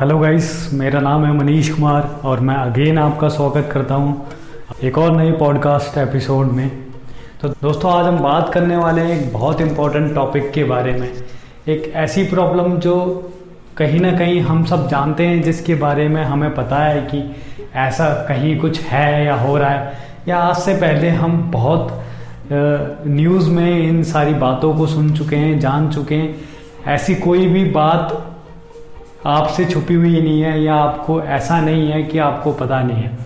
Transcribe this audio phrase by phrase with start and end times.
[0.00, 4.26] Hello guys मेरा नाम है मनीष कुमार और मैं अगेन आपका स्वागत करता हूँ
[4.82, 6.70] एक और नई पॉडकास्ट एपिसोड में।
[7.42, 11.12] तो दोस्तों, आज हम बात करने वाले हैं एक बहुत इम्पोर्टेंट टॉपिक के बारे में।
[11.68, 12.94] एक ऐसी प्रॉब्लम जो
[13.76, 17.36] कहीं ना कहीं हम सब जानते हैं, जिसके बारे में हमें पता है कि
[17.74, 19.92] ऐसा कहीं कुछ है या हो रहा है।
[20.28, 22.02] या आज से पहले हम बहुत
[23.06, 26.34] न्यूज़ में इन सारी बातों को सुन चुके हैं, जान चुके हैं।
[26.86, 28.26] ऐसी कोई भी बात
[29.26, 33.18] आपसे छुपी हुई नहीं है या आपको ऐसा नहीं है कि आपको पता नहीं है।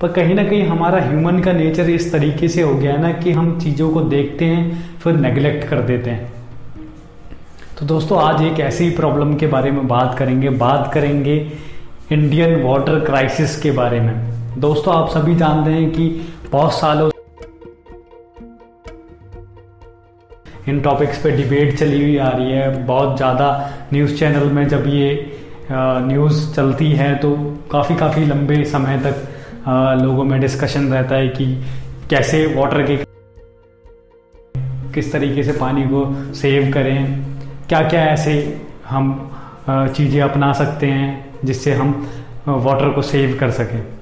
[0.00, 3.12] पर कहीं ना कहीं हमारा ह्यूमन का नेचर इस तरीके से हो गया है ना
[3.12, 6.32] कि हम चीज़ों को देखते हैं, फिर नेग्लेक्ट कर देते हैं।
[7.78, 11.52] तो दोस्तों, आज एक ऐसी प्रॉब्लम के बारे में बात करेंगे। बात करेंगे
[12.12, 14.14] इंडियन वाटर क्राइसिस के बारे में।
[14.60, 17.10] दोस्तों, आप सभी जानते हैं कि बहुत सालों
[20.68, 23.48] इन टॉपिक्स पे डिबेट चली हुई आ रही है। बहुत ज़्यादा
[23.92, 25.10] न्यूज़ चैनल में जब ये
[25.72, 27.34] न्यूज़ चलती है तो
[27.72, 29.26] काफ़ी काफ़ी लंबे समय तक
[30.02, 31.46] लोगों में डिस्कशन रहता है कि
[32.10, 32.96] कैसे वाटर के
[34.94, 37.24] किस तरीके से पानी को सेव करें
[37.68, 38.32] क्या क्या ऐसे
[38.88, 39.14] हम
[39.68, 41.08] चीज़ें अपना सकते हैं
[41.44, 41.90] जिससे हम
[42.48, 43.97] वाटर को सेव कर सकें।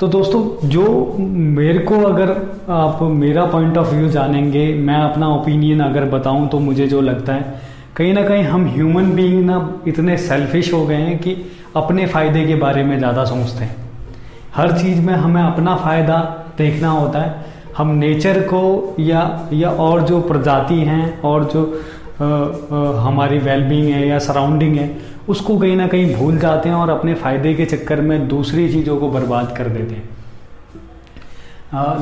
[0.00, 0.82] तो दोस्तों जो
[1.18, 2.30] मेरे को अगर
[2.72, 7.32] आप मेरा पॉइंट ऑफ़ व्यू जानेंगे मैं अपना ओपिनियन अगर बताऊँ तो मुझे जो लगता
[7.32, 7.60] है
[7.96, 11.36] कहीं ना कहीं हम ह्यूमन बीइंग ना इतने सेल्फिश हो गए हैं कि
[11.76, 13.76] अपने फ़ायदे के बारे में ज़्यादा सोचते हैं।
[14.54, 16.18] हर चीज़ में हमें अपना फ़ायदा
[16.58, 17.44] देखना होता है।
[17.76, 21.64] हम नेचर को या या और जो प्रजाति हैं और जो
[22.20, 24.88] आ, आ, हमारी वेलबींग है या सराउंडिंग है
[25.30, 28.96] उसको कहीं ना कहीं भूल जाते हैं और अपने फ़ायदे के चक्कर में दूसरी चीज़ों
[28.96, 30.08] को बर्बाद कर देते हैं।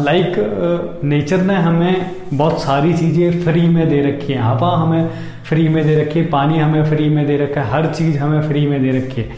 [0.05, 5.11] लाइक नेचर ने हमें बहुत सारी चीज़ें फ्री में दे रखी है। हवा हमें
[5.45, 8.49] फ्री में दे रखी है, पानी हमें फ्री में दे रखा है, हर चीज़ हमें
[8.49, 9.29] फ्री में दे रखी है।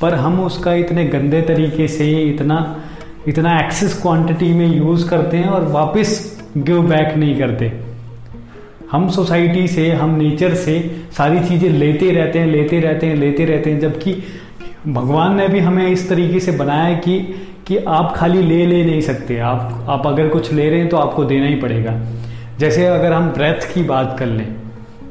[0.00, 2.58] पर हम उसका इतने गंदे तरीके से, इतना
[3.28, 6.10] इतना एक्सेस क्वांटिटी में यूज़ करते हैं और वापस
[6.56, 7.72] गिव बैक नहीं करते।
[8.92, 10.78] हम सोसाइटी से, हम नेचर से
[11.16, 14.14] सारी चीज़ें लेते रहते हैं, लेते रहते हैं, लेते रहते हैं, जबकि
[14.88, 17.18] भगवान ने भी हमें इस तरीके से बनाया कि
[17.68, 20.96] कि आप खाली ले ले नहीं सकते। आप आप अगर कुछ ले रहे हैं तो
[20.96, 21.94] आपको देना ही पड़ेगा।
[22.58, 24.46] जैसे अगर हम ब्रेथ की बात कर लें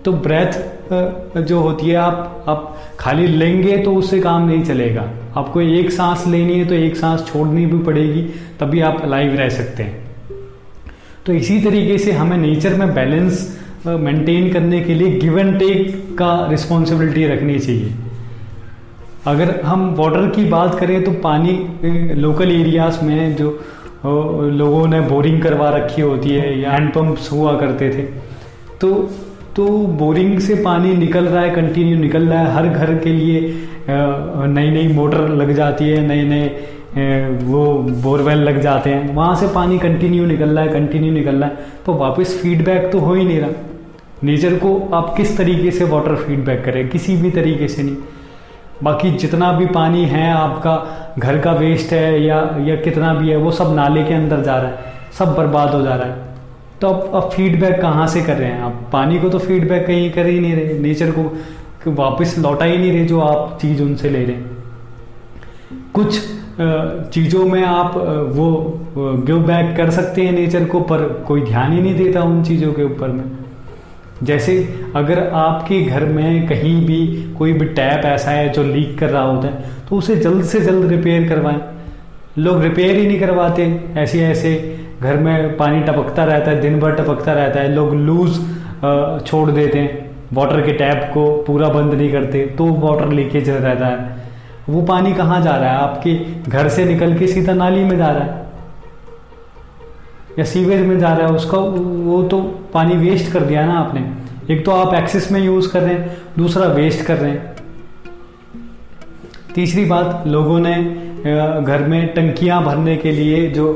[0.05, 5.61] तो ब्रेथ जो होती है, आप आप खाली लेंगे तो उससे काम नहीं चलेगा। आपको
[5.61, 8.21] एक सांस लेनी है तो एक सांस छोड़नी भी पड़ेगी,
[8.59, 10.07] तभी आप लाइव रह सकते हैं।
[11.25, 13.47] तो इसी तरीके से हमें नेचर में बैलेंस
[13.87, 17.93] मेंटेन करने के लिए गिव एंड टेक का रिस्पॉन्सिबिलिटी रखनी चाहिए।
[19.27, 21.51] अगर हम वाटर की बात करें तो पानी
[22.15, 23.49] लोकल एरियाज़ में जो
[24.53, 28.03] लोगों ने बोरिंग करवा रखी होती है या हैंड पम्प्स हुआ करते थे
[28.81, 28.91] तो
[29.55, 29.67] तो
[29.99, 33.53] बोरिंग से पानी निकल रहा है कंटिन्यू निकल रहा है, हर घर के लिए
[33.89, 36.47] नई नई मोटर लग जाती है नए नए
[37.45, 37.65] वो
[38.03, 41.67] बोरवेल लग जाते हैं, वहाँ से पानी कंटिन्यू निकल रहा है कंटिन्यू निकल रहा है
[41.85, 43.49] तो वापस फीडबैक तो हो ही नहीं रहा।
[44.23, 46.87] नेचर को आप किस तरीके से वाटर फीडबैक करें?
[46.89, 47.95] किसी भी तरीके से नहीं।
[48.83, 53.37] बाकी जितना भी पानी है, आपका घर का वेस्ट है या या कितना भी है,
[53.37, 56.27] वो सब नाले के अंदर जा रहा है। सब बर्बाद हो जा रहा है।
[56.81, 58.81] तो अब अब फीडबैक कहाँ से कर रहे हैं आप?
[58.93, 62.91] पानी को तो फीडबैक कहीं कर ही नहीं रहे। नेचर को वापस लौटा ही नहीं
[62.91, 64.57] रहे जो आप चीज़ उनसे ले रहे हैं।
[65.93, 66.19] कुछ
[67.13, 67.93] चीज़ों में आप
[68.35, 68.47] वो
[68.97, 72.73] गिव बैक कर सकते हैं नेचर को, पर कोई ध्यान ही नहीं देता उन चीज़ों
[72.73, 73.23] के ऊपर में।
[74.23, 74.57] जैसे
[74.95, 77.05] अगर आपके घर में कहीं भी
[77.37, 80.59] कोई भी टैप ऐसा है जो लीक कर रहा होता है तो उसे जल्द से
[80.59, 81.59] जल्द रिपेयर करवाएँ।
[82.37, 83.63] लोग रिपेयर ही नहीं करवाते
[83.97, 84.53] ऐसे ऐसे
[85.01, 88.37] घर में पानी टपकता रहता है, दिन भर टपकता रहता है, लोग लूज
[89.27, 93.85] छोड़ देते हैं। वाटर के टैप को पूरा बंद नहीं करते तो वाटर लीकेज रहता
[93.85, 94.17] है।
[94.69, 95.77] वो पानी कहाँ जा रहा है?
[95.77, 96.13] आपके
[96.51, 98.47] घर से निकल के सीधा नाली में जा रहा है।
[100.37, 102.41] या सीवेज में जा रहा है, उसका वो तो
[102.73, 106.17] पानी वेस्ट कर दिया ना आपने। एक तो आप एक्सेस में यूज़ कर रहे हैं,
[106.37, 107.55] दूसरा वेस्ट कर रहे हैं।
[109.55, 110.73] तीसरी बात, लोगों ने
[111.63, 113.67] घर में टंकियाँ भरने के लिए जो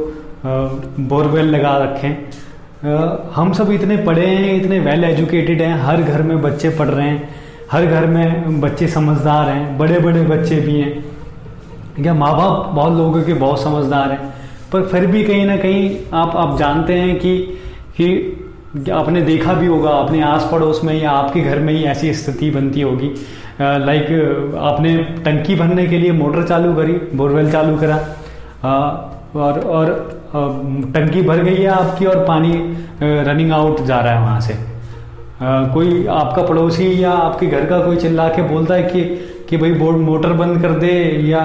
[0.46, 6.22] बोरवेल लगा रखे हैं हम सब इतने पढ़े हैं, इतने वेल एजुकेटेड हैं, हर घर
[6.22, 7.30] में बच्चे पढ़ रहे हैं,
[7.72, 11.04] हर घर में बच्चे समझदार हैं बड़े बड़े बच्चे भी हैं।
[12.00, 14.34] या माँ बाप बहुत लोगों के बहुत समझदार हैं।
[14.74, 17.38] पर फिर भी कहीं ना कहीं आप आप जानते हैं कि
[17.98, 22.14] कि आपने देखा भी होगा, अपने आस पड़ोस में या आपके घर में ही ऐसी
[22.14, 23.10] स्थिति बनती होगी।
[23.62, 27.98] लाइक आपने टंकी भरने के लिए मोटर चालू करी, बोरवेल चालू करा।
[29.36, 29.92] और और
[30.94, 32.54] टंकी भर गई है आपकी और पानी
[33.02, 34.58] रनिंग आउट जा रहा है वहाँ से।
[35.74, 39.04] कोई आपका पड़ोसी या आपके घर का कोई चिल्ला के बोलता है कि
[39.50, 40.92] कि भाई बोर्ड मोटर बंद कर दे
[41.30, 41.42] या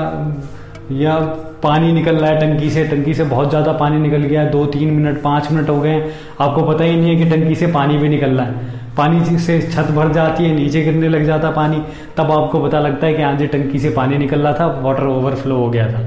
[0.93, 1.17] या
[1.62, 4.64] पानी निकल रहा है, टंकी से टंकी से बहुत ज़्यादा पानी निकल गया है दो
[4.67, 7.67] तीन मिनट, पाँच मिनट हो गए हैं। आपको पता ही नहीं है कि टंकी से
[7.73, 11.50] पानी भी निकल रहा है। पानी से छत भर जाती है, नीचे गिरने लग जाता
[11.52, 11.82] पानी,
[12.17, 15.56] तब आपको पता लगता है कि आज टंकी से पानी निकल रहा था वाटर ओवरफ्लो
[15.56, 16.00] हो गया था।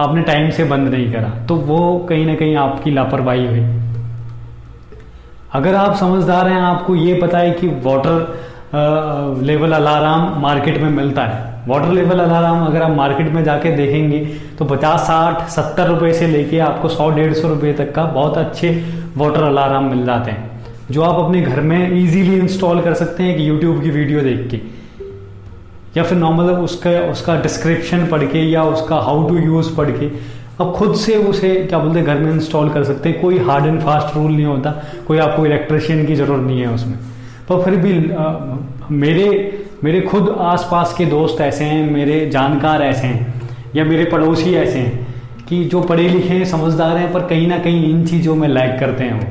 [0.00, 3.64] आपने टाइम से बंद नहीं करा तो वो कहीं ना कहीं आपकी लापरवाही हुई।
[5.52, 8.41] अगर आप समझदार हैं, आपको ये पता है कि वाटर
[8.74, 14.18] लेवल अलार्म मार्केट में मिलता है। वाटर लेवल अलार्म अगर आप मार्केट में जाके देखेंगे
[14.58, 18.38] तो 50 साठ, सत्तर रुपए से लेके आपको 100 डेढ़ सौ रुपये तक का बहुत
[18.38, 18.70] अच्छे
[19.16, 20.50] वाटर अलार्म मिल जाते हैं।
[20.90, 24.48] जो आप अपने घर में इजीली इंस्टॉल कर सकते हैं कि यूट्यूब की वीडियो देख
[24.50, 24.60] के।
[25.96, 30.06] या फिर नॉर्मल उसका उसका डिस्क्रिप्शन पढ़ के या उसका हाउ टू यूज़ पढ़ के।
[30.60, 33.66] अब खुद से उसे, क्या बोलते हैं, घर में इंस्टॉल कर सकते हैं। कोई हार्ड
[33.66, 34.70] एंड फास्ट रूल नहीं होता।
[35.06, 36.98] कोई आपको इलेक्ट्रिशियन की ज़रूरत नहीं है उसमें।
[37.52, 38.10] पर फिर भी
[38.94, 43.42] मेरे मेरे खुद आसपास के दोस्त ऐसे हैं, मेरे जानकार ऐसे हैं,
[43.76, 45.14] या मेरे पड़ोसी ऐसे हैं,
[45.48, 48.80] कि जो पढ़े लिखे हैं, समझदार हैं, पर कहीं ना कहीं इन चीज़ों में लैग
[48.80, 49.26] करते हैं वो।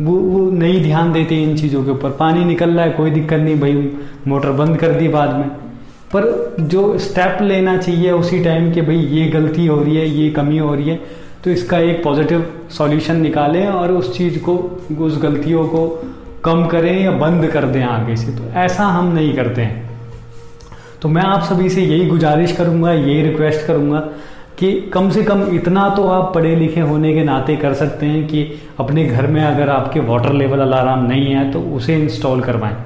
[0.00, 3.38] वो वो नहीं ध्यान देते इन चीज़ों के ऊपर। पानी निकल रहा है, कोई दिक्कत
[3.38, 3.92] नहीं, भाई,
[4.28, 5.48] मोटर बंद कर दी बाद में।
[6.14, 10.30] पर जो स्टेप लेना चाहिए उसी टाइम कि, भाई, ये गलती हो रही है, ये
[10.30, 14.54] कमी हो रही है तो इसका एक पॉजिटिव सॉल्यूशन निकालें और उस चीज़ को,
[14.98, 16.02] उस गलतियों को
[16.48, 19.86] कम करें या बंद कर दें आगे से तो ऐसा हम नहीं करते हैं।
[21.02, 23.98] तो मैं आप सभी से यही गुजारिश करूँगा, यही रिक्वेस्ट करूँगा
[24.58, 28.26] कि कम से कम इतना तो आप पढ़े लिखे होने के नाते कर सकते हैं
[28.28, 28.42] कि
[28.80, 32.76] अपने घर में अगर आपके वाटर लेवल अलार्म नहीं है तो उसे इंस्टॉल करवाएँ।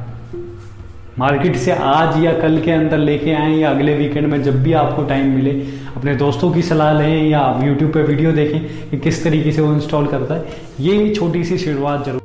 [1.19, 4.73] मार्केट से आज या कल के अंदर लेके आएँ या अगले वीकेंड में जब भी
[4.75, 5.51] आपको टाइम मिले,
[5.97, 9.63] अपने दोस्तों की सलाह लें या आप यूट्यूब पर वीडियो देखें कि किस तरीके से
[9.63, 12.22] वो इंस्टॉल करता है। ये छोटी सी शुरुआत ज़रूर